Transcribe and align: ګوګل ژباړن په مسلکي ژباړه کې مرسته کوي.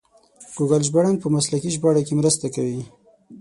ګوګل 0.55 0.81
ژباړن 0.87 1.15
په 1.19 1.27
مسلکي 1.35 1.69
ژباړه 1.75 2.01
کې 2.07 2.13
مرسته 2.19 2.45
کوي. 2.55 2.81